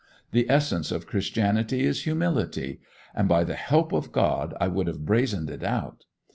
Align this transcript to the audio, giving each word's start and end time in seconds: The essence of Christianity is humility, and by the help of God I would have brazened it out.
The 0.31 0.49
essence 0.49 0.91
of 0.91 1.05
Christianity 1.05 1.83
is 1.85 2.05
humility, 2.05 2.81
and 3.13 3.27
by 3.27 3.43
the 3.43 3.53
help 3.53 3.91
of 3.93 4.11
God 4.11 4.55
I 4.59 4.67
would 4.67 4.87
have 4.87 5.05
brazened 5.05 5.51
it 5.51 5.63
out. 5.63 6.05